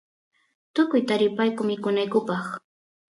[0.73, 2.45] tukuy taripayku mikunaykupaq